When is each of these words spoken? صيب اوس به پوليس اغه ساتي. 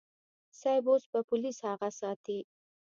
صيب 0.59 0.85
اوس 0.91 1.03
به 1.11 1.19
پوليس 1.29 1.57
اغه 1.73 1.89
ساتي. 1.99 2.39